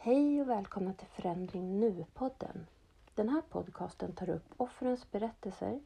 Hej 0.00 0.40
och 0.40 0.48
välkomna 0.48 0.92
till 0.92 1.06
Förändring 1.08 1.80
Nu-podden. 1.80 2.66
Den 3.14 3.28
här 3.28 3.42
podcasten 3.48 4.12
tar 4.12 4.30
upp 4.30 4.44
offrens 4.56 5.10
berättelser, 5.10 5.80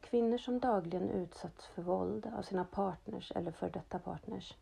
kvinnor 0.00 0.38
som 0.38 0.60
dagligen 0.60 1.10
utsatts 1.10 1.66
för 1.66 1.82
våld 1.82 2.26
av 2.38 2.42
sina 2.42 2.64
partners 2.64 3.32
eller 3.34 3.50
för 3.50 3.70
detta 3.70 3.98
partners. 3.98 4.54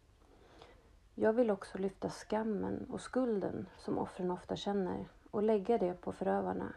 Jag 1.15 1.33
vill 1.33 1.51
också 1.51 1.79
lyfta 1.79 2.11
skammen 2.11 2.87
och 2.91 3.01
skulden 3.01 3.69
som 3.79 3.99
offren 3.99 4.31
ofta 4.31 4.57
känner 4.57 5.09
och 5.31 5.43
lägga 5.43 5.79
det 5.79 5.95
på 6.01 6.13
förövarna. 6.13 6.75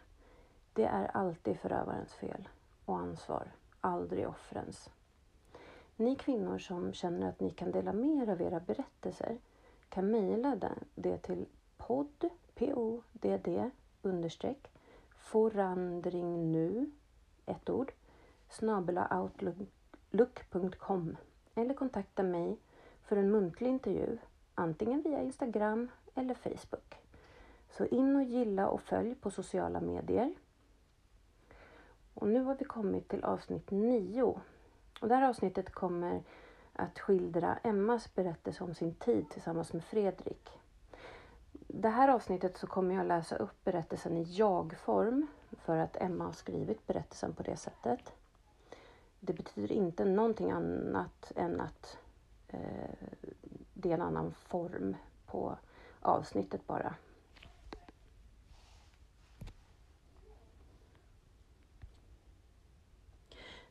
Det 0.73 0.85
är 0.85 1.17
alltid 1.17 1.59
förövarens 1.59 2.13
fel 2.13 2.47
och 2.85 2.97
ansvar, 2.97 3.51
aldrig 3.81 4.27
offrens. 4.27 4.89
Ni 5.95 6.15
kvinnor 6.15 6.57
som 6.57 6.93
känner 6.93 7.29
att 7.29 7.39
ni 7.39 7.49
kan 7.49 7.71
dela 7.71 7.93
mer 7.93 8.29
av 8.29 8.41
era 8.41 8.59
berättelser 8.59 9.37
kan 9.89 10.11
mejla 10.11 10.55
det 10.95 11.17
till 11.17 11.45
podd, 11.87 12.29
P-O-D-D, 12.55 13.69
understreck, 14.01 14.71
forandring 15.17 16.51
nu, 16.51 16.91
ett 17.45 17.69
ord, 17.69 17.91
snabelaoutlook.com 18.49 21.17
eller 21.55 21.73
kontakta 21.73 22.23
mig 22.23 22.57
för 23.03 23.17
en 23.17 23.31
muntlig 23.31 23.69
intervju, 23.69 24.17
antingen 24.55 25.01
via 25.01 25.21
Instagram 25.21 25.91
eller 26.15 26.33
Facebook. 26.33 26.95
Så 27.69 27.85
in 27.85 28.15
och 28.15 28.23
gilla 28.23 28.67
och 28.67 28.81
följ 28.81 29.15
på 29.15 29.31
sociala 29.31 29.81
medier. 29.81 30.33
Och 32.13 32.27
nu 32.27 32.39
har 32.39 32.55
vi 32.55 32.65
kommit 32.65 33.09
till 33.09 33.23
avsnitt 33.23 33.71
9. 33.71 34.23
Och 35.01 35.07
det 35.07 35.15
här 35.15 35.29
avsnittet 35.29 35.69
kommer 35.69 36.23
att 36.73 36.99
skildra 36.99 37.57
Emmas 37.63 38.15
berättelse 38.15 38.63
om 38.63 38.73
sin 38.73 38.93
tid 38.93 39.29
tillsammans 39.29 39.73
med 39.73 39.83
Fredrik 39.83 40.62
det 41.75 41.89
här 41.89 42.07
avsnittet 42.07 42.57
så 42.57 42.67
kommer 42.67 42.95
jag 42.95 43.05
läsa 43.05 43.35
upp 43.35 43.63
berättelsen 43.63 44.17
i 44.17 44.23
jag-form 44.23 45.27
för 45.51 45.77
att 45.77 46.01
Emma 46.01 46.25
har 46.25 46.31
skrivit 46.31 46.87
berättelsen 46.87 47.33
på 47.33 47.43
det 47.43 47.57
sättet. 47.57 48.13
Det 49.19 49.33
betyder 49.33 49.71
inte 49.71 50.05
någonting 50.05 50.51
annat 50.51 51.31
än 51.35 51.61
att 51.61 51.97
eh, 52.47 53.07
det 53.73 53.89
är 53.89 53.93
en 53.93 54.01
annan 54.01 54.33
form 54.33 54.95
på 55.25 55.57
avsnittet 55.99 56.67
bara. 56.67 56.95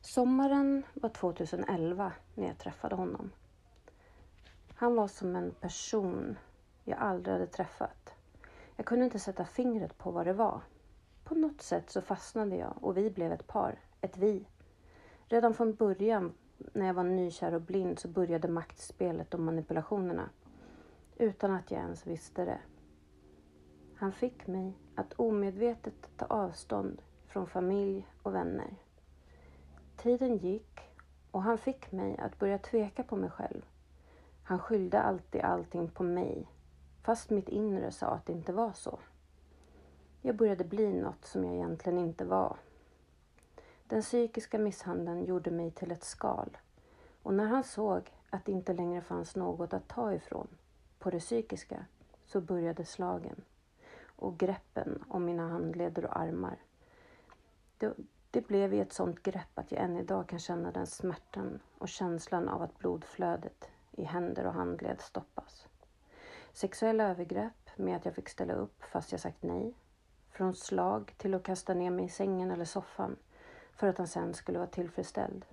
Sommaren 0.01 0.83
var 0.93 1.09
2011 1.09 2.11
när 2.35 2.47
jag 2.47 2.57
träffade 2.57 2.95
honom. 2.95 3.31
Han 4.75 4.95
var 4.95 5.07
som 5.07 5.35
en 5.35 5.51
person 5.51 6.37
jag 6.83 6.99
aldrig 6.99 7.33
hade 7.33 7.47
träffat. 7.47 8.13
Jag 8.75 8.85
kunde 8.85 9.05
inte 9.05 9.19
sätta 9.19 9.45
fingret 9.45 9.97
på 9.97 10.11
vad 10.11 10.25
det 10.25 10.33
var. 10.33 10.61
På 11.23 11.35
något 11.35 11.61
sätt 11.61 11.89
så 11.89 12.01
fastnade 12.01 12.55
jag 12.55 12.73
och 12.81 12.97
vi 12.97 13.09
blev 13.09 13.31
ett 13.31 13.47
par, 13.47 13.79
ett 14.01 14.17
vi. 14.17 14.47
Redan 15.25 15.53
från 15.53 15.75
början 15.75 16.33
när 16.73 16.87
jag 16.87 16.93
var 16.93 17.03
nykär 17.03 17.53
och 17.53 17.61
blind 17.61 17.99
så 17.99 18.07
började 18.07 18.47
maktspelet 18.47 19.33
och 19.33 19.39
manipulationerna 19.39 20.29
utan 21.17 21.51
att 21.51 21.71
jag 21.71 21.79
ens 21.81 22.07
visste 22.07 22.45
det. 22.45 22.59
Han 23.95 24.11
fick 24.11 24.47
mig 24.47 24.77
att 24.95 25.13
omedvetet 25.13 26.09
ta 26.17 26.25
avstånd 26.25 27.01
från 27.27 27.47
familj 27.47 28.07
och 28.23 28.35
vänner. 28.35 28.75
Tiden 29.97 30.37
gick 30.37 30.79
och 31.31 31.43
han 31.43 31.57
fick 31.57 31.91
mig 31.91 32.17
att 32.17 32.39
börja 32.39 32.57
tveka 32.57 33.03
på 33.03 33.15
mig 33.15 33.29
själv. 33.29 33.65
Han 34.43 34.59
skyllde 34.59 35.01
alltid 35.01 35.41
allting 35.41 35.89
på 35.89 36.03
mig 36.03 36.47
fast 37.03 37.29
mitt 37.29 37.49
inre 37.49 37.91
sa 37.91 38.07
att 38.07 38.25
det 38.25 38.33
inte 38.33 38.53
var 38.53 38.71
så. 38.73 38.99
Jag 40.21 40.35
började 40.35 40.63
bli 40.63 40.93
något 40.93 41.25
som 41.25 41.43
jag 41.43 41.55
egentligen 41.55 41.97
inte 41.97 42.25
var. 42.25 42.57
Den 43.87 44.01
psykiska 44.01 44.59
misshandeln 44.59 45.25
gjorde 45.25 45.51
mig 45.51 45.71
till 45.71 45.91
ett 45.91 46.03
skal 46.03 46.57
och 47.23 47.33
när 47.33 47.45
han 47.45 47.63
såg 47.63 48.11
att 48.29 48.45
det 48.45 48.51
inte 48.51 48.73
längre 48.73 49.01
fanns 49.01 49.35
något 49.35 49.73
att 49.73 49.87
ta 49.87 50.13
ifrån 50.13 50.47
på 50.99 51.09
det 51.09 51.19
psykiska 51.19 51.85
så 52.25 52.41
började 52.41 52.85
slagen 52.85 53.43
och 54.05 54.37
greppen 54.37 55.03
om 55.07 55.25
mina 55.25 55.47
handleder 55.47 56.05
och 56.05 56.19
armar. 56.19 56.57
Det, 57.77 57.93
det 58.31 58.47
blev 58.47 58.73
i 58.73 58.79
ett 58.79 58.93
sånt 58.93 59.23
grepp 59.23 59.59
att 59.59 59.71
jag 59.71 59.81
än 59.81 59.97
idag 59.97 60.27
kan 60.27 60.39
känna 60.39 60.71
den 60.71 60.87
smärtan 60.87 61.59
och 61.77 61.89
känslan 61.89 62.49
av 62.49 62.61
att 62.61 62.77
blodflödet 62.77 63.69
i 63.91 64.03
händer 64.03 64.45
och 64.45 64.53
handled 64.53 65.01
stoppas. 65.01 65.67
Sexuella 66.55 67.03
övergrepp 67.09 67.69
med 67.75 67.95
att 67.95 68.05
jag 68.05 68.15
fick 68.15 68.29
ställa 68.29 68.53
upp 68.53 68.83
fast 68.83 69.11
jag 69.11 69.21
sagt 69.21 69.43
nej. 69.43 69.73
Från 70.31 70.55
slag 70.55 71.13
till 71.17 71.33
att 71.33 71.43
kasta 71.43 71.73
ner 71.73 71.89
mig 71.89 72.05
i 72.05 72.09
sängen 72.09 72.51
eller 72.51 72.65
soffan 72.65 73.15
för 73.71 73.87
att 73.87 73.97
han 73.97 74.07
sen 74.07 74.33
skulle 74.33 74.57
vara 74.57 74.69
tillfredsställd. 74.69 75.45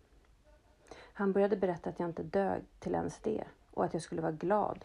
Han 1.13 1.33
började 1.33 1.57
berätta 1.57 1.91
att 1.91 2.01
jag 2.01 2.09
inte 2.09 2.23
dög 2.23 2.63
till 2.79 2.95
ens 2.95 3.19
det 3.19 3.45
och 3.71 3.85
att 3.85 3.93
jag 3.93 4.03
skulle 4.03 4.23
vara 4.23 4.33
glad 4.33 4.85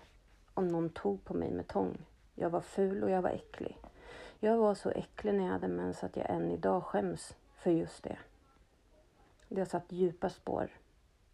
om 0.53 0.67
någon 0.67 0.89
tog 0.89 1.23
på 1.23 1.33
mig 1.33 1.51
med 1.51 1.67
tång. 1.67 1.97
Jag 2.35 2.49
var 2.49 2.61
ful 2.61 3.03
och 3.03 3.09
jag 3.09 3.21
var 3.21 3.29
äcklig. 3.29 3.77
Jag 4.39 4.57
var 4.57 4.75
så 4.75 4.89
äcklig 4.89 5.33
när 5.33 5.43
jag 5.43 5.51
hade 5.51 5.67
mens 5.67 6.03
att 6.03 6.17
jag 6.17 6.29
än 6.29 6.51
idag 6.51 6.83
skäms 6.83 7.35
för 7.55 7.71
just 7.71 8.03
det. 8.03 8.17
Det 9.47 9.61
har 9.61 9.65
satt 9.65 9.91
djupa 9.91 10.29
spår. 10.29 10.69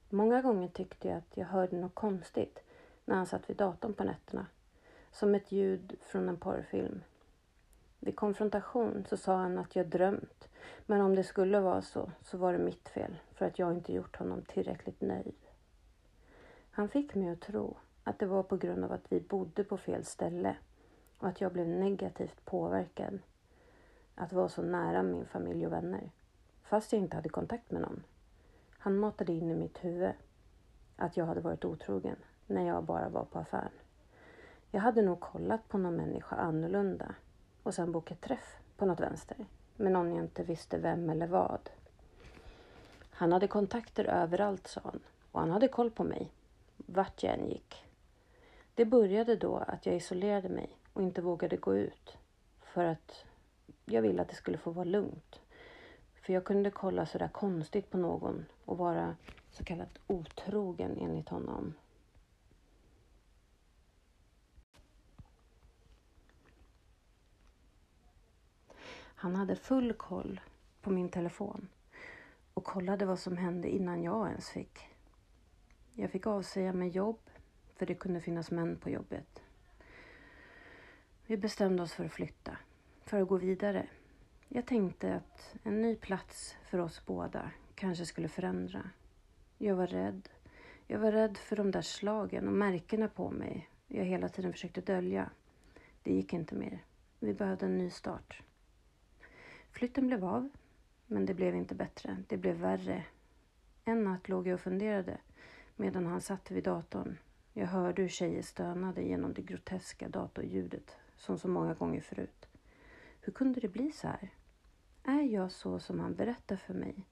Många 0.09 0.42
gånger 0.42 0.68
tyckte 0.68 1.08
jag 1.08 1.18
att 1.18 1.38
jag 1.38 1.46
hörde 1.46 1.75
något 1.75 1.96
konstigt 1.96 2.59
när 3.06 3.16
han 3.16 3.25
satt 3.25 3.50
vid 3.50 3.58
datorn 3.58 3.94
på 3.94 4.03
nätterna 4.03 4.46
som 5.11 5.35
ett 5.35 5.51
ljud 5.51 5.95
från 6.01 6.29
en 6.29 6.38
porrfilm. 6.38 7.01
Vid 7.99 8.16
konfrontation 8.16 9.05
så 9.09 9.17
sa 9.17 9.35
han 9.35 9.57
att 9.57 9.75
jag 9.75 9.88
drömt, 9.88 10.49
men 10.85 11.01
om 11.01 11.16
det 11.16 11.23
skulle 11.23 11.59
vara 11.59 11.81
så, 11.81 12.11
så 12.22 12.38
var 12.38 12.53
det 12.53 12.59
mitt 12.59 12.89
fel 12.89 13.16
för 13.33 13.45
att 13.45 13.59
jag 13.59 13.73
inte 13.73 13.94
gjort 13.94 14.17
honom 14.17 14.41
tillräckligt 14.41 15.01
nöjd. 15.01 15.35
Han 16.71 16.89
fick 16.89 17.16
mig 17.16 17.29
att 17.29 17.41
tro 17.41 17.77
att 18.03 18.19
det 18.19 18.25
var 18.25 18.44
på 18.44 18.57
grund 18.57 18.83
av 18.83 18.91
att 18.91 19.11
vi 19.11 19.19
bodde 19.19 19.63
på 19.63 19.77
fel 19.77 20.05
ställe 20.05 20.55
och 21.17 21.27
att 21.27 21.41
jag 21.41 21.53
blev 21.53 21.67
negativt 21.67 22.45
påverkad 22.45 23.19
att 24.16 24.33
vara 24.33 24.50
så 24.50 24.61
nära 24.61 25.03
min 25.03 25.25
familj 25.25 25.66
och 25.66 25.73
vänner, 25.73 26.11
fast 26.63 26.94
jag 26.94 27.01
inte 27.01 27.16
hade 27.16 27.29
kontakt 27.29 27.71
med 27.71 27.81
någon. 27.81 28.03
Han 28.77 28.97
matade 28.97 29.33
in 29.33 29.51
i 29.51 29.55
mitt 29.55 29.83
huvud 29.83 30.11
att 30.95 31.17
jag 31.17 31.25
hade 31.25 31.41
varit 31.41 31.66
otrogen 31.66 32.16
när 32.47 32.67
jag 32.67 32.83
bara 32.83 33.09
var 33.09 33.25
på 33.25 33.39
affären. 33.39 33.71
Jag 34.71 34.81
hade 34.81 35.01
nog 35.01 35.19
kollat 35.19 35.67
på 35.67 35.77
någon 35.77 35.95
människa 35.95 36.35
annorlunda 36.35 37.15
och 37.63 37.73
sen 37.73 37.91
bokat 37.91 38.21
träff 38.21 38.57
på 38.77 38.85
något 38.85 38.99
vänster 38.99 39.37
med 39.75 39.91
någon 39.91 40.15
jag 40.15 40.25
inte 40.25 40.43
visste 40.43 40.77
vem 40.77 41.09
eller 41.09 41.27
vad. 41.27 41.69
Han 43.11 43.31
hade 43.31 43.47
kontakter 43.47 44.05
överallt, 44.05 44.67
sa 44.67 44.81
han, 44.83 44.99
och 45.31 45.39
han 45.39 45.51
hade 45.51 45.67
koll 45.67 45.91
på 45.91 46.03
mig, 46.03 46.31
vart 46.77 47.23
jag 47.23 47.33
än 47.33 47.49
gick. 47.49 47.85
Det 48.75 48.85
började 48.85 49.35
då 49.35 49.57
att 49.57 49.85
jag 49.85 49.95
isolerade 49.95 50.49
mig 50.49 50.77
och 50.93 51.01
inte 51.01 51.21
vågade 51.21 51.57
gå 51.57 51.75
ut 51.75 52.17
för 52.61 52.85
att 52.85 53.25
jag 53.85 54.01
ville 54.01 54.21
att 54.21 54.29
det 54.29 54.35
skulle 54.35 54.57
få 54.57 54.71
vara 54.71 54.85
lugnt. 54.85 55.39
För 56.21 56.33
jag 56.33 56.45
kunde 56.45 56.71
kolla 56.71 57.05
sådär 57.05 57.27
konstigt 57.27 57.89
på 57.89 57.97
någon 57.97 58.45
och 58.65 58.77
vara 58.77 59.15
så 59.51 59.63
kallat 59.63 59.99
otrogen 60.07 60.97
enligt 60.97 61.29
honom. 61.29 61.73
Han 69.21 69.35
hade 69.35 69.55
full 69.55 69.93
koll 69.93 70.41
på 70.81 70.91
min 70.91 71.09
telefon 71.09 71.67
och 72.53 72.63
kollade 72.63 73.05
vad 73.05 73.19
som 73.19 73.37
hände 73.37 73.69
innan 73.69 74.03
jag 74.03 74.27
ens 74.27 74.49
fick. 74.49 74.79
Jag 75.93 76.11
fick 76.11 76.27
avsäga 76.27 76.73
mig 76.73 76.89
jobb 76.89 77.19
för 77.75 77.85
det 77.85 77.95
kunde 77.95 78.21
finnas 78.21 78.51
män 78.51 78.77
på 78.77 78.89
jobbet. 78.89 79.41
Vi 81.25 81.37
bestämde 81.37 81.83
oss 81.83 81.94
för 81.94 82.06
att 82.06 82.12
flytta, 82.12 82.57
för 83.06 83.21
att 83.21 83.27
gå 83.27 83.38
vidare. 83.38 83.88
Jag 84.47 84.65
tänkte 84.65 85.15
att 85.15 85.56
en 85.63 85.81
ny 85.81 85.95
plats 85.95 86.56
för 86.63 86.79
oss 86.79 87.06
båda 87.06 87.51
kanske 87.75 88.06
skulle 88.06 88.27
förändra. 88.27 88.89
Jag 89.57 89.75
var 89.75 89.88
rädd. 89.88 90.29
Jag 90.88 91.00
var 91.00 91.12
rädd 91.12 91.38
för 91.38 91.56
de 91.56 91.71
där 91.71 91.81
slagen 91.81 92.47
och 92.47 92.53
märkena 92.53 93.07
på 93.07 93.31
mig 93.31 93.69
jag 93.88 94.06
hela 94.06 94.29
tiden 94.29 94.53
försökte 94.53 94.81
dölja. 94.81 95.29
Det 96.03 96.13
gick 96.13 96.33
inte 96.33 96.56
mer. 96.56 96.83
Vi 97.19 97.33
behövde 97.33 97.65
en 97.65 97.77
ny 97.77 97.89
start. 97.89 98.41
Flytten 99.71 100.07
blev 100.07 100.25
av, 100.25 100.50
men 101.07 101.25
det 101.25 101.33
blev 101.33 101.56
inte 101.56 101.75
bättre. 101.75 102.18
Det 102.27 102.38
blev 102.38 102.56
värre. 102.56 103.06
En 103.85 104.03
natt 104.03 104.29
låg 104.29 104.47
jag 104.47 104.53
och 104.53 104.62
funderade 104.62 105.18
medan 105.75 106.06
han 106.06 106.21
satt 106.21 106.51
vid 106.51 106.63
datorn. 106.63 107.18
Jag 107.53 107.68
hörde 107.68 108.01
hur 108.01 108.09
tjejer 108.09 108.41
stönade 108.41 109.01
genom 109.01 109.33
det 109.33 109.41
groteska 109.41 110.09
datorljudet 110.09 110.95
som 111.15 111.38
så 111.38 111.47
många 111.47 111.73
gånger 111.73 112.01
förut. 112.01 112.45
Hur 113.21 113.33
kunde 113.33 113.59
det 113.59 113.68
bli 113.68 113.91
så 113.91 114.07
här? 114.07 114.29
Är 115.03 115.21
jag 115.21 115.51
så 115.51 115.79
som 115.79 116.00
han 116.00 116.15
berättar 116.15 116.56
för 116.56 116.74
mig? 116.74 117.06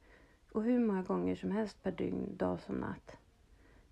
Och 0.52 0.64
hur 0.64 0.80
många 0.80 1.04
gånger 1.04 1.36
som 1.36 1.52
helst 1.52 1.84
per 1.84 1.92
dygn, 1.92 2.38
dag 2.38 2.60
som 2.62 2.76
natt. 2.76 3.18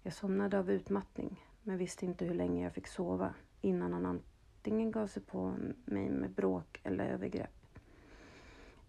Jag 0.04 0.14
somnade 0.14 0.60
av 0.60 0.72
utmattning, 0.72 1.46
men 1.64 1.78
visste 1.78 2.06
inte 2.06 2.26
hur 2.26 2.36
länge 2.36 2.64
jag 2.64 2.74
fick 2.74 2.88
sova 2.88 3.34
innan 3.62 3.94
han 3.94 4.06
antingen 4.06 4.92
gav 4.92 5.08
sig 5.08 5.24
på 5.24 5.56
mig 5.86 6.10
med 6.10 6.32
bråk 6.32 6.80
eller 6.84 7.06
övergrepp. 7.06 7.57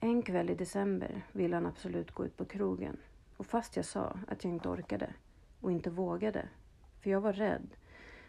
En 0.01 0.23
kväll 0.23 0.51
i 0.51 0.55
december 0.55 1.23
ville 1.33 1.57
han 1.57 1.67
absolut 1.67 2.11
gå 2.11 2.27
ut 2.27 2.37
på 2.37 2.45
krogen. 2.45 2.97
Och 3.37 3.47
fast 3.47 3.77
jag 3.77 3.85
sa 3.85 4.19
att 4.29 4.45
jag 4.45 4.53
inte 4.53 4.69
orkade 4.69 5.15
och 5.61 5.73
inte 5.73 5.91
vågade, 5.91 6.49
för 7.01 7.11
jag 7.11 7.21
var 7.21 7.33
rädd, 7.33 7.69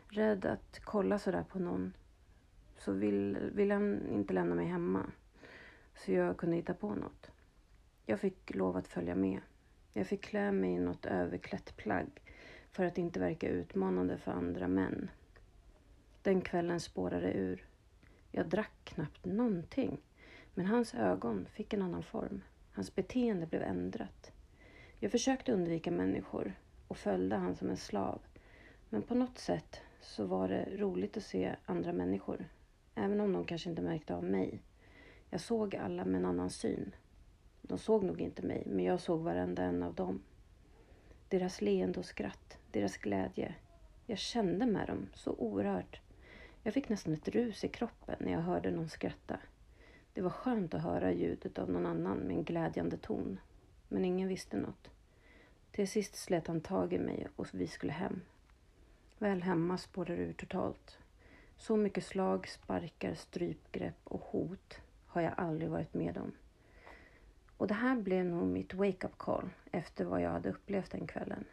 rädd 0.10 0.46
att 0.46 0.80
kolla 0.84 1.20
sådär 1.20 1.44
på 1.44 1.60
någon, 1.60 1.94
så 2.78 2.92
ville 2.92 3.40
vill 3.40 3.72
han 3.72 4.08
inte 4.10 4.34
lämna 4.34 4.56
mig 4.56 4.66
hemma. 4.66 5.12
Så 5.96 6.12
jag 6.12 6.38
kunde 6.38 6.56
hitta 6.56 6.74
på 6.74 6.96
något. 6.96 7.32
Jag 8.06 8.20
fick 8.20 8.56
lov 8.56 8.78
att 8.78 8.88
följa 8.88 9.16
med. 9.16 9.42
Jag 9.94 10.08
fick 10.08 10.24
klä 10.24 10.52
mig 10.52 10.72
i 10.72 10.80
något 10.80 11.06
överklätt 11.06 11.78
plagg 11.78 12.22
för 12.72 12.86
att 12.86 12.98
inte 12.98 13.20
verka 13.20 13.50
utmanande 13.50 14.18
för 14.18 14.32
andra 14.32 14.68
män. 14.68 15.10
Den 16.22 16.42
kvällen 16.42 16.80
spårade 16.80 17.34
ur. 17.34 17.66
Jag 18.32 18.48
drack 18.48 18.72
knappt 18.84 19.26
någonting, 19.26 20.02
men 20.54 20.66
hans 20.66 20.94
ögon 20.94 21.48
fick 21.54 21.74
en 21.74 21.82
annan 21.82 22.04
form. 22.04 22.42
Hans 22.72 22.96
beteende 22.96 23.46
blev 23.46 23.62
ändrat. 23.62 24.32
Jag 25.00 25.12
försökte 25.12 25.52
undvika 25.52 25.92
människor 25.92 26.54
och 26.88 26.98
följde 26.98 27.36
han 27.36 27.56
som 27.56 27.70
en 27.70 27.78
slav. 27.78 28.22
Men 28.90 29.02
på 29.02 29.16
något 29.16 29.38
sätt 29.38 29.82
så 30.02 30.26
var 30.26 30.48
det 30.48 30.78
roligt 30.78 31.18
att 31.18 31.24
se 31.24 31.56
andra 31.66 31.94
människor, 31.94 32.46
även 32.96 33.20
om 33.20 33.34
de 33.34 33.46
kanske 33.46 33.70
inte 33.70 33.82
märkte 33.82 34.16
av 34.16 34.24
mig. 34.24 34.62
Jag 35.30 35.42
såg 35.42 35.76
alla 35.76 36.06
med 36.06 36.20
en 36.20 36.26
annan 36.26 36.50
syn. 36.50 36.96
De 37.62 37.78
såg 37.78 38.04
nog 38.04 38.22
inte 38.22 38.42
mig, 38.46 38.64
men 38.66 38.86
jag 38.86 39.02
såg 39.02 39.20
varenda 39.22 39.64
en 39.64 39.84
av 39.84 39.94
dem. 39.94 40.22
Deras 41.28 41.62
leende 41.62 42.00
och 42.00 42.06
skratt, 42.06 42.58
deras 42.72 42.98
glädje. 42.98 43.56
Jag 44.06 44.18
kände 44.18 44.66
med 44.66 44.88
dem 44.88 45.08
så 45.14 45.32
oerhört. 45.32 46.02
Jag 46.64 46.74
fick 46.74 46.90
nästan 46.90 47.14
ett 47.14 47.28
rus 47.28 47.64
i 47.64 47.68
kroppen 47.68 48.16
när 48.20 48.32
jag 48.32 48.42
hörde 48.42 48.72
någon 48.72 48.90
skratta. 48.90 49.40
Det 50.20 50.24
var 50.24 50.30
skönt 50.30 50.74
att 50.74 50.82
höra 50.82 51.12
ljudet 51.12 51.60
av 51.60 51.70
någon 51.70 51.86
annan 51.86 52.18
med 52.18 52.38
en 52.38 52.44
glädjande 52.44 52.98
ton. 52.98 53.40
Men 53.88 54.06
ingen 54.06 54.28
visste 54.28 54.58
något. 54.58 54.92
Till 55.72 55.88
sist 55.88 56.16
slet 56.16 56.48
han 56.48 56.62
tag 56.62 56.94
i 56.94 57.00
mig 57.00 57.28
och 57.36 57.48
vi 57.52 57.68
skulle 57.68 57.94
hem. 57.94 58.22
Väl 59.18 59.42
hemma 59.42 59.78
spårade 59.78 60.16
det 60.16 60.24
ur 60.24 60.34
totalt. 60.34 61.00
Så 61.58 61.78
mycket 61.78 62.04
slag, 62.04 62.48
sparkar, 62.48 63.14
strypgrepp 63.14 63.96
och 64.04 64.22
hot 64.22 64.82
har 65.06 65.22
jag 65.22 65.34
aldrig 65.38 65.70
varit 65.70 65.94
med 65.94 66.18
om. 66.18 66.32
Och 67.58 67.68
det 67.68 67.74
här 67.74 67.96
blev 67.96 68.26
nog 68.26 68.48
mitt 68.48 68.74
wake-up 68.74 69.18
call 69.18 69.50
efter 69.72 70.06
vad 70.06 70.22
jag 70.22 70.30
hade 70.30 70.50
upplevt 70.50 70.92
den 70.92 71.08
kvällen. 71.08 71.46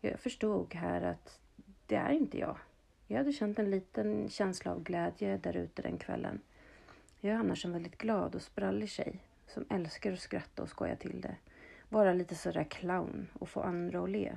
Jag 0.00 0.20
förstod 0.20 0.74
här 0.74 1.02
att 1.02 1.40
det 1.86 1.96
är 1.96 2.10
inte 2.10 2.38
jag. 2.38 2.56
Jag 3.06 3.18
hade 3.18 3.32
känt 3.32 3.58
en 3.58 3.70
liten 3.70 4.28
känsla 4.28 4.72
av 4.72 4.82
glädje 4.82 5.36
där 5.36 5.56
ute 5.56 5.82
den 5.82 5.98
kvällen. 5.98 6.40
Jag 7.24 7.34
är 7.34 7.38
annars 7.38 7.64
en 7.64 7.72
väldigt 7.72 7.98
glad 7.98 8.34
och 8.34 8.42
sprallig 8.42 8.88
tjej 8.88 9.18
som 9.46 9.64
älskar 9.70 10.12
att 10.12 10.20
skratta 10.20 10.62
och 10.62 10.68
skoja 10.68 10.96
till 10.96 11.20
det. 11.20 11.36
Vara 11.88 12.12
lite 12.12 12.34
sådär 12.34 12.64
clown 12.64 13.26
och 13.32 13.48
få 13.48 13.60
andra 13.60 14.02
att 14.02 14.10
le. 14.10 14.36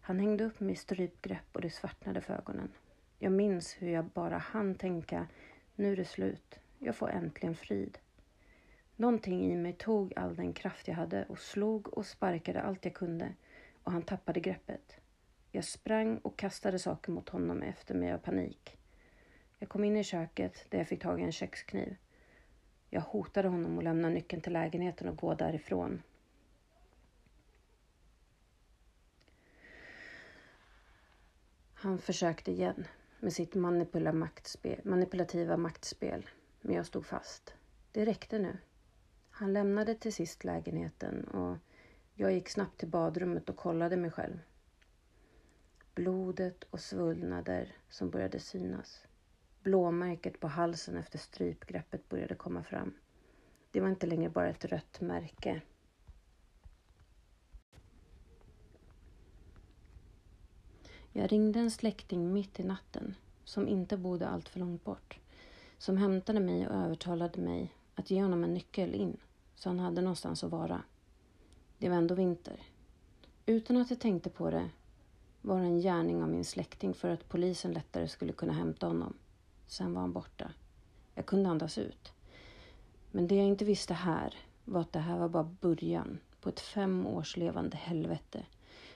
Han 0.00 0.18
hängde 0.18 0.44
upp 0.44 0.60
mig 0.60 0.72
i 0.72 0.76
strypgrepp 0.76 1.46
och 1.52 1.60
det 1.60 1.70
svartnade 1.70 2.20
för 2.20 2.34
ögonen. 2.34 2.72
Jag 3.18 3.32
minns 3.32 3.76
hur 3.78 3.88
jag 3.88 4.04
bara 4.04 4.38
hann 4.38 4.74
tänka, 4.74 5.26
nu 5.74 5.92
är 5.92 5.96
det 5.96 6.04
slut. 6.04 6.58
Jag 6.78 6.96
får 6.96 7.10
äntligen 7.10 7.54
frid. 7.54 7.98
Någonting 8.96 9.52
i 9.52 9.56
mig 9.56 9.72
tog 9.72 10.12
all 10.16 10.36
den 10.36 10.52
kraft 10.52 10.88
jag 10.88 10.94
hade 10.94 11.24
och 11.24 11.38
slog 11.38 11.98
och 11.98 12.06
sparkade 12.06 12.62
allt 12.62 12.84
jag 12.84 12.94
kunde 12.94 13.32
och 13.82 13.92
han 13.92 14.02
tappade 14.02 14.40
greppet. 14.40 14.96
Jag 15.50 15.64
sprang 15.64 16.18
och 16.18 16.38
kastade 16.38 16.78
saker 16.78 17.12
mot 17.12 17.28
honom 17.28 17.62
efter 17.62 17.94
mig 17.94 18.12
av 18.12 18.18
panik. 18.18 18.75
Jag 19.58 19.68
kom 19.68 19.84
in 19.84 19.96
i 19.96 20.04
köket 20.04 20.66
där 20.70 20.78
jag 20.78 20.88
fick 20.88 21.02
tag 21.02 21.20
i 21.20 21.24
en 21.24 21.32
kökskniv. 21.32 21.96
Jag 22.90 23.00
hotade 23.00 23.48
honom 23.48 23.78
att 23.78 23.84
lämna 23.84 24.08
nyckeln 24.08 24.42
till 24.42 24.52
lägenheten 24.52 25.08
och 25.08 25.16
gå 25.16 25.34
därifrån. 25.34 26.02
Han 31.74 31.98
försökte 31.98 32.50
igen 32.50 32.86
med 33.20 33.32
sitt 33.32 33.54
manipulativa 34.84 35.56
maktspel, 35.56 36.28
men 36.60 36.74
jag 36.74 36.86
stod 36.86 37.06
fast. 37.06 37.54
Det 37.92 38.04
räckte 38.04 38.38
nu. 38.38 38.58
Han 39.30 39.52
lämnade 39.52 39.94
till 39.94 40.12
sist 40.12 40.44
lägenheten 40.44 41.24
och 41.24 41.56
jag 42.14 42.32
gick 42.32 42.48
snabbt 42.48 42.78
till 42.78 42.88
badrummet 42.88 43.48
och 43.48 43.56
kollade 43.56 43.96
mig 43.96 44.10
själv. 44.10 44.38
Blodet 45.94 46.64
och 46.64 46.80
svullnader 46.80 47.76
som 47.88 48.10
började 48.10 48.40
synas. 48.40 49.05
Blåmärket 49.66 50.40
på 50.40 50.48
halsen 50.48 50.96
efter 50.96 51.18
strypgreppet 51.18 52.08
började 52.08 52.34
komma 52.34 52.62
fram. 52.62 52.94
Det 53.70 53.80
var 53.80 53.88
inte 53.88 54.06
längre 54.06 54.30
bara 54.30 54.48
ett 54.48 54.64
rött 54.64 55.00
märke. 55.00 55.62
Jag 61.12 61.32
ringde 61.32 61.60
en 61.60 61.70
släkting 61.70 62.32
mitt 62.32 62.60
i 62.60 62.64
natten 62.64 63.14
som 63.44 63.68
inte 63.68 63.96
bodde 63.96 64.28
allt 64.28 64.48
för 64.48 64.60
långt 64.60 64.84
bort. 64.84 65.18
Som 65.78 65.96
hämtade 65.96 66.40
mig 66.40 66.68
och 66.68 66.74
övertalade 66.74 67.40
mig 67.40 67.74
att 67.94 68.10
ge 68.10 68.22
honom 68.22 68.44
en 68.44 68.54
nyckel 68.54 68.94
in 68.94 69.16
så 69.54 69.68
han 69.68 69.78
hade 69.78 70.00
någonstans 70.00 70.44
att 70.44 70.50
vara. 70.50 70.82
Det 71.78 71.88
var 71.88 71.96
ändå 71.96 72.14
vinter. 72.14 72.62
Utan 73.46 73.76
att 73.76 73.90
jag 73.90 74.00
tänkte 74.00 74.30
på 74.30 74.50
det 74.50 74.70
var 75.42 75.60
det 75.60 75.66
en 75.66 75.80
gärning 75.80 76.22
av 76.22 76.28
min 76.28 76.44
släkting 76.44 76.94
för 76.94 77.10
att 77.10 77.28
polisen 77.28 77.72
lättare 77.72 78.08
skulle 78.08 78.32
kunna 78.32 78.52
hämta 78.52 78.86
honom. 78.86 79.14
Sen 79.66 79.94
var 79.94 80.00
han 80.00 80.12
borta. 80.12 80.50
Jag 81.14 81.26
kunde 81.26 81.50
andas 81.50 81.78
ut. 81.78 82.12
Men 83.10 83.26
det 83.26 83.34
jag 83.34 83.46
inte 83.46 83.64
visste 83.64 83.94
här 83.94 84.34
var 84.64 84.80
att 84.80 84.92
det 84.92 84.98
här 84.98 85.18
var 85.18 85.28
bara 85.28 85.54
början 85.60 86.18
på 86.40 86.48
ett 86.48 86.60
fem 86.60 87.06
års 87.06 87.36
levande 87.36 87.76
helvete 87.76 88.46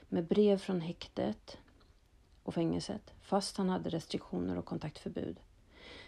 med 0.09 0.25
brev 0.27 0.57
från 0.57 0.81
häktet 0.81 1.57
och 2.43 2.53
fängelset 2.53 3.13
fast 3.21 3.57
han 3.57 3.69
hade 3.69 3.89
restriktioner 3.89 4.57
och 4.57 4.65
kontaktförbud. 4.65 5.39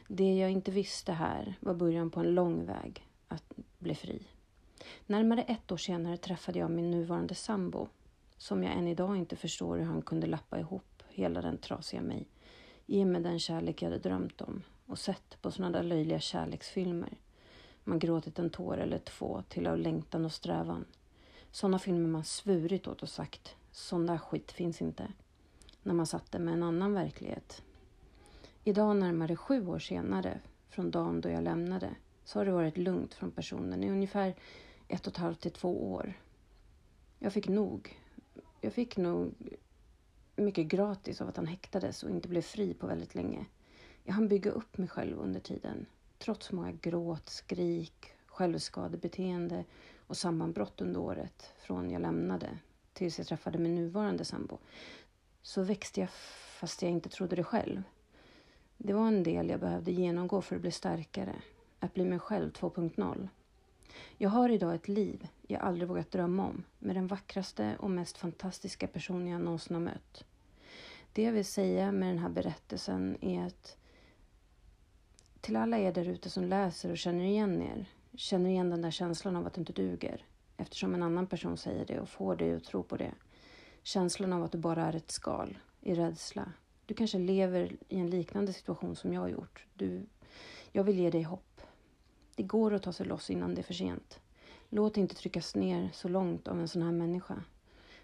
Det 0.07 0.33
jag 0.33 0.51
inte 0.51 0.71
visste 0.71 1.12
här 1.13 1.56
var 1.59 1.74
början 1.74 2.09
på 2.09 2.19
en 2.19 2.36
lång 2.36 2.66
väg 2.66 3.07
att 3.27 3.54
bli 3.80 3.95
fri. 3.95 4.27
Närmare 5.06 5.42
ett 5.42 5.71
år 5.71 5.77
senare 5.77 6.18
träffade 6.18 6.59
jag 6.59 6.71
min 6.71 6.92
nuvarande 6.92 7.36
sambo 7.36 7.88
som 8.38 8.63
jag 8.63 8.74
än 8.74 8.88
idag 8.88 9.18
inte 9.18 9.36
förstår 9.36 9.77
hur 9.77 9.86
han 9.86 10.01
kunde 10.01 10.27
lappa 10.27 10.59
ihop 10.59 11.04
hela 11.09 11.42
den 11.42 11.57
trasiga 11.57 12.01
mig. 12.01 12.27
Ge 12.85 13.06
mig 13.06 13.21
den 13.21 13.39
kärlek 13.39 13.81
jag 13.81 13.89
hade 13.89 14.09
drömt 14.09 14.41
om 14.41 14.63
och 14.85 15.00
sett 15.00 15.41
på 15.41 15.51
sådana 15.51 15.77
där 15.77 15.83
löjliga 15.83 16.19
kärleksfilmer. 16.19 17.18
Man 17.83 17.99
gråtit 17.99 18.40
en 18.40 18.49
tår 18.49 18.78
eller 18.78 18.99
två 18.99 19.44
till 19.49 19.68
av 19.68 19.78
längtan 19.78 20.25
och 20.25 20.33
strävan. 20.33 20.85
Sådana 21.52 21.80
filmer 21.80 22.07
man 22.09 22.23
svurit 22.23 22.87
åt 22.87 23.04
och 23.04 23.09
sagt, 23.09 23.56
sån 23.71 24.06
där 24.06 24.18
skit 24.18 24.52
finns 24.52 24.81
inte. 24.81 25.07
När 25.83 25.94
man 25.94 26.07
satte 26.07 26.40
med 26.40 26.54
en 26.54 26.63
annan 26.63 26.94
verklighet. 26.94 27.63
Idag 28.63 28.95
närmare 28.95 29.35
sju 29.35 29.68
år 29.68 29.80
senare, 29.80 30.40
från 30.69 30.92
dagen 30.92 31.21
då 31.21 31.30
jag 31.30 31.44
lämnade, 31.44 31.95
så 32.23 32.40
har 32.40 32.45
det 32.45 32.52
varit 32.52 32.78
lugnt 32.78 33.13
från 33.13 33.31
personen 33.31 33.83
i 33.83 33.92
ungefär 33.92 34.35
ett 34.87 35.07
och 35.07 35.13
ett 35.13 35.18
halvt 35.18 35.40
till 35.40 35.52
två 35.52 35.94
år. 35.94 36.13
Jag 37.19 37.33
fick 37.33 37.47
nog. 37.47 37.99
Jag 38.61 38.73
fick 38.73 38.97
nog 38.97 39.33
mycket 40.35 40.66
gratis 40.66 41.21
av 41.21 41.28
att 41.28 41.37
han 41.37 41.47
häktades 41.47 42.04
och 42.04 42.09
inte 42.09 42.28
blev 42.28 42.42
fri 42.42 42.73
på 42.73 42.87
väldigt 42.87 43.16
länge. 43.16 43.45
Jag 44.04 44.13
hann 44.13 44.28
bygga 44.28 44.52
upp 44.52 44.78
mig 44.78 44.87
själv 44.87 45.19
under 45.19 45.40
tiden. 45.40 45.85
Trots 46.18 46.52
många 46.52 46.71
gråt, 46.71 47.30
skrik, 47.30 48.06
självskadebeteende 48.25 49.66
och 50.07 50.18
sammanbrott 50.18 50.81
under 50.81 50.99
året 50.99 51.54
från 51.57 51.92
jag 51.92 52.02
lämnade 52.02 52.57
tills 52.94 53.18
jag 53.18 53.28
träffade 53.28 53.57
min 53.57 53.75
nuvarande 53.75 54.25
sambo 54.25 54.57
så 55.42 55.63
växte 55.63 55.99
jag 55.99 56.09
fast 56.59 56.81
jag 56.81 56.92
inte 56.92 57.09
trodde 57.09 57.35
det 57.35 57.44
själv. 57.44 57.83
Det 58.78 58.94
var 58.94 59.07
en 59.07 59.23
del 59.23 59.49
jag 59.49 59.59
behövde 59.59 59.92
genomgå 59.92 60.42
för 60.42 60.56
att 60.56 60.61
bli 60.61 60.71
starkare, 60.71 61.35
att 61.80 61.94
bli 61.94 62.06
mig 62.06 62.19
själv 62.19 62.52
2.0. 62.52 63.28
Jag 64.18 64.30
har 64.30 64.50
idag 64.50 64.76
ett 64.76 64.88
liv 64.88 65.28
jag 65.47 65.62
aldrig 65.62 65.88
vågat 65.88 66.12
drömma 66.12 66.47
om 66.47 66.64
med 66.80 66.95
den 66.95 67.07
vackraste 67.07 67.76
och 67.80 67.92
mest 67.92 68.18
fantastiska 68.18 68.88
person 68.88 69.28
jag 69.28 69.42
någonsin 69.42 69.76
har 69.76 69.81
mött. 69.81 70.23
Det 71.14 71.23
jag 71.23 71.31
vill 71.31 71.45
säga 71.45 71.92
med 71.92 72.09
den 72.09 72.19
här 72.19 72.30
berättelsen 72.30 73.18
är 73.21 73.47
att 73.47 73.78
till 75.42 75.56
alla 75.56 75.78
er 75.78 75.94
där 75.94 76.07
ute 76.07 76.30
som 76.30 76.44
läser 76.44 76.92
och 76.92 76.97
känner 76.97 77.23
igen 77.26 77.62
er, 77.62 77.85
känner 78.16 78.50
igen 78.50 78.69
den 78.69 78.81
där 78.81 78.92
känslan 78.92 79.35
av 79.35 79.47
att 79.47 79.54
du 79.54 79.62
inte 79.62 79.73
duger 79.73 80.26
eftersom 80.57 80.94
en 80.94 81.04
annan 81.04 81.28
person 81.28 81.57
säger 81.57 81.85
det 81.85 82.00
och 82.00 82.09
får 82.09 82.35
dig 82.35 82.56
att 82.56 82.64
tro 82.64 82.83
på 82.83 82.97
det. 82.97 83.12
Känslan 83.83 84.33
av 84.33 84.44
att 84.44 84.52
du 84.52 84.57
bara 84.57 84.85
är 84.85 84.95
ett 84.95 85.12
skal 85.12 85.57
i 85.81 85.95
rädsla. 85.95 86.54
Du 86.85 86.94
kanske 86.94 87.18
lever 87.18 87.71
i 87.90 88.00
en 88.00 88.09
liknande 88.09 88.54
situation 88.54 88.95
som 88.95 89.14
jag 89.14 89.21
har 89.21 89.30
gjort. 89.30 89.66
Du, 89.73 90.06
jag 90.71 90.83
vill 90.83 91.00
ge 91.00 91.09
dig 91.09 91.23
hopp. 91.23 91.53
Det 92.35 92.44
går 92.44 92.73
att 92.73 92.83
ta 92.83 92.94
sig 92.94 93.06
loss 93.06 93.30
innan 93.30 93.56
det 93.56 93.61
är 93.61 93.63
för 93.63 93.73
sent. 93.73 94.19
Låt 94.69 94.97
inte 94.97 95.16
tryckas 95.16 95.56
ner 95.56 95.90
så 95.94 96.07
långt 96.07 96.47
av 96.47 96.59
en 96.59 96.68
sån 96.68 96.81
här 96.81 96.92
människa. 96.92 97.44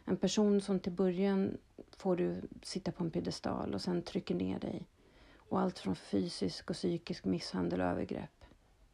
En 0.06 0.18
person 0.18 0.62
som 0.62 0.80
till 0.80 0.92
början 0.92 1.58
får 1.98 2.16
du 2.16 2.42
sitta 2.62 2.92
på 2.92 3.04
en 3.04 3.12
piedestal 3.12 3.74
och 3.74 3.82
sen 3.82 4.02
trycker 4.02 4.36
ner 4.36 4.60
dig 4.60 4.88
och 5.36 5.60
allt 5.60 5.80
från 5.80 5.96
fysisk 5.96 6.70
och 6.70 6.76
psykisk 6.76 7.26
misshandel 7.26 7.82
och 7.82 7.88
övergrepp. 7.88 8.46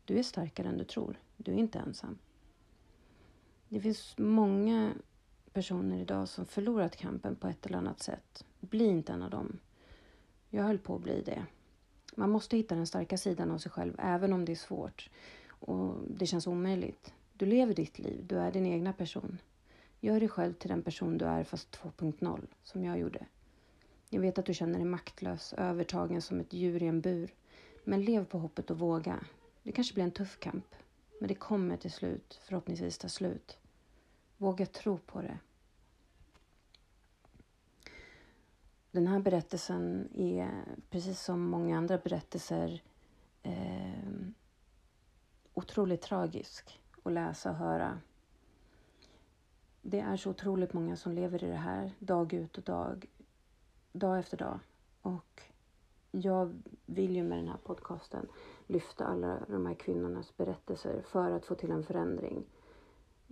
Du 0.06 0.20
är 0.20 0.24
starkare 0.24 0.68
än 0.68 0.78
du 0.78 0.84
tror. 0.84 1.20
Du 1.38 1.52
är 1.52 1.58
inte 1.58 1.80
ensam. 1.80 2.18
Det 3.70 3.80
finns 3.80 4.18
många 4.18 4.94
personer 5.54 6.00
idag 6.00 6.28
som 6.28 6.46
förlorat 6.46 6.96
kampen 6.96 7.36
på 7.36 7.48
ett 7.48 7.66
eller 7.66 7.78
annat 7.78 8.00
sätt. 8.00 8.46
Bli 8.60 8.86
inte 8.86 9.14
en 9.14 9.22
av 9.22 9.30
dem. 9.30 9.60
Jag 10.50 10.64
höll 10.64 10.80
på 10.80 10.96
att 10.96 11.02
bli 11.02 11.22
det. 11.22 11.46
Man 12.16 12.30
måste 12.30 12.58
hitta 12.58 12.76
den 12.76 12.88
starka 12.88 13.18
sidan 13.18 13.52
av 13.52 13.58
sig 13.58 13.72
själv, 13.72 13.96
även 13.98 14.34
om 14.34 14.46
det 14.46 14.52
är 14.52 14.56
svårt 14.56 15.10
och 15.50 15.96
det 16.08 16.26
känns 16.26 16.48
omöjligt. 16.48 17.14
Du 17.34 17.46
lever 17.46 17.74
ditt 17.74 18.00
liv, 18.00 18.26
du 18.28 18.38
är 18.38 18.52
din 18.52 18.66
egna 18.66 18.94
person. 18.94 19.38
Gör 20.00 20.20
dig 20.20 20.30
själv 20.30 20.54
till 20.54 20.70
den 20.70 20.84
person 20.84 21.18
du 21.18 21.26
är 21.26 21.44
fast 21.44 21.78
2.0, 21.78 22.48
som 22.64 22.84
jag 22.84 23.00
gjorde. 23.00 23.26
Jag 24.10 24.22
vet 24.22 24.38
att 24.38 24.46
du 24.46 24.54
känner 24.54 24.80
dig 24.80 24.86
maktlös, 24.86 25.54
övertagen 25.54 26.22
som 26.22 26.40
ett 26.40 26.54
djur 26.54 26.84
i 26.84 26.88
en 26.88 27.02
bur. 27.02 27.34
Men 27.84 28.04
lev 28.04 28.26
på 28.26 28.38
hoppet 28.40 28.72
och 28.72 28.80
våga. 28.80 29.26
Det 29.64 29.72
kanske 29.72 29.94
blir 29.94 30.04
en 30.04 30.12
tuff 30.12 30.40
kamp, 30.40 30.76
men 31.20 31.28
det 31.28 31.36
kommer 31.36 31.78
till 31.78 31.92
slut 31.92 32.40
förhoppningsvis 32.44 32.98
ta 32.98 33.10
slut. 33.10 33.58
Våga 34.38 34.66
tro 34.66 34.98
på 34.98 35.22
det. 35.22 35.38
Den 38.96 39.08
här 39.08 39.20
berättelsen 39.20 40.10
är, 40.14 40.52
precis 40.90 41.22
som 41.22 41.42
många 41.42 41.78
andra 41.78 41.98
berättelser, 41.98 42.82
eh, 43.44 44.10
otroligt 45.54 46.02
tragisk 46.02 46.82
att 47.04 47.12
läsa 47.12 47.50
och 47.50 47.56
höra. 47.56 48.00
Det 49.82 50.00
är 50.00 50.18
så 50.18 50.30
otroligt 50.30 50.74
många 50.74 50.96
som 50.96 51.12
lever 51.12 51.44
i 51.44 51.48
det 51.48 51.56
här 51.56 51.92
dag 52.00 52.34
ut 52.34 52.58
och 52.58 52.64
dag, 52.64 53.06
dag 53.92 54.20
efter 54.20 54.38
dag. 54.38 54.60
Och 55.02 55.42
jag 56.12 56.62
vill 56.86 57.16
ju 57.16 57.24
med 57.24 57.38
den 57.38 57.48
här 57.48 57.60
podcasten 57.64 58.28
lyfta 58.68 59.06
alla 59.06 59.40
de 59.48 59.66
här 59.66 59.76
kvinnornas 59.76 60.38
berättelser 60.38 61.02
för 61.02 61.32
att 61.32 61.46
få 61.46 61.56
till 61.56 61.72
en 61.72 61.84
förändring. 61.84 62.44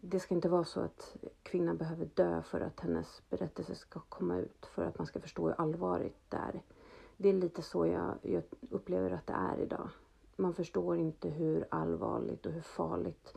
Det 0.05 0.19
ska 0.19 0.33
inte 0.33 0.49
vara 0.49 0.63
så 0.63 0.79
att 0.79 1.15
kvinnan 1.43 1.77
behöver 1.77 2.05
dö 2.05 2.41
för 2.41 2.61
att 2.61 2.79
hennes 2.79 3.21
berättelse 3.29 3.75
ska 3.75 3.99
komma 3.99 4.37
ut, 4.37 4.65
för 4.65 4.85
att 4.85 4.97
man 4.97 5.07
ska 5.07 5.19
förstå 5.19 5.45
hur 5.47 5.61
allvarligt 5.61 6.17
det 6.29 6.37
är. 6.37 6.61
Det 7.17 7.29
är 7.29 7.33
lite 7.33 7.61
så 7.61 7.85
jag, 7.87 8.15
jag 8.21 8.43
upplever 8.69 9.11
att 9.11 9.27
det 9.27 9.33
är 9.33 9.59
idag. 9.59 9.89
Man 10.35 10.53
förstår 10.53 10.97
inte 10.97 11.29
hur 11.29 11.65
allvarligt 11.69 12.45
och 12.45 12.51
hur 12.51 12.61
farligt 12.61 13.33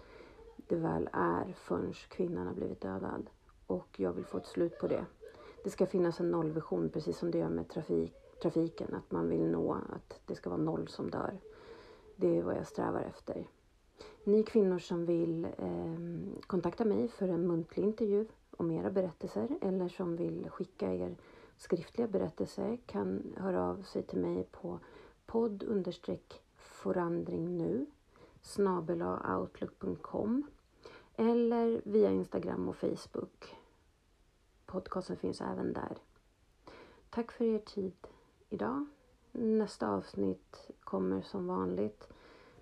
det 0.57 0.77
väl 0.77 1.09
är 1.13 1.53
förrän 1.53 1.93
kvinnan 1.93 2.47
har 2.47 2.55
blivit 2.55 2.81
dödad. 2.81 3.31
Och 3.67 4.01
jag 4.01 4.13
vill 4.13 4.25
få 4.25 4.39
ett 4.39 4.47
slut 4.47 4.79
på 4.79 4.89
det. 4.89 5.05
Det 5.65 5.71
ska 5.71 5.87
finnas 5.87 6.21
en 6.21 6.31
nollvision 6.31 6.89
precis 6.89 7.19
som 7.19 7.31
det 7.31 7.39
gör 7.39 7.49
med 7.49 7.69
trafik, 7.69 8.15
trafiken. 8.43 8.95
Att 8.95 9.11
man 9.11 9.29
vill 9.29 9.47
nå 9.47 9.73
att 9.73 10.21
det 10.27 10.35
ska 10.35 10.51
vara 10.51 10.61
noll 10.61 10.89
som 10.89 11.11
dör. 11.11 11.39
Det 12.17 12.39
är 12.39 12.43
vad 12.43 12.57
jag 12.57 12.67
strävar 12.67 13.01
efter. 13.01 13.47
Ni 14.25 14.43
kvinnor 14.43 14.79
som 14.79 15.07
vill 15.07 15.45
eh, 15.45 16.41
kontakta 16.47 16.85
mig 16.85 17.09
för 17.09 17.29
en 17.29 17.47
muntlig 17.47 17.85
intervju 17.85 18.27
om 18.57 18.71
era 18.71 18.91
berättelser 18.91 19.49
eller 19.61 19.89
som 19.89 20.17
vill 20.17 20.51
skicka 20.51 20.95
er 20.95 21.17
skriftliga 21.57 22.09
berättelser 22.09 22.79
kan 22.87 23.35
höra 23.37 23.63
av 23.63 23.83
sig 23.83 24.03
till 24.03 24.19
mig 24.19 24.45
på 24.53 24.81
podd 25.27 25.85
forandring 26.57 27.59
nu 27.59 27.87
outlook.com 29.39 30.43
eller 31.17 31.81
via 31.85 32.11
Instagram 32.11 32.69
och 32.69 32.77
Facebook. 32.77 33.57
Podcasten 34.67 35.17
finns 35.17 35.41
även 35.41 35.73
där. 35.73 35.99
Tack 37.11 37.33
för 37.33 37.45
er 37.45 37.59
tid 37.59 38.07
idag. 38.49 38.87
Nästa 39.33 39.89
avsnitt 39.89 40.71
kommer 40.81 41.23
som 41.23 41.47
vanligt 41.47 42.09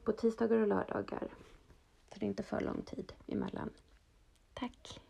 på 0.04 0.12
tisdagar 0.12 0.60
och 0.60 0.68
lördagar. 0.68 1.28
Så 2.12 2.18
det 2.18 2.26
är 2.26 2.28
inte 2.28 2.42
för 2.42 2.60
lång 2.60 2.82
tid 2.82 3.12
emellan. 3.26 3.70
Tack! 4.54 5.00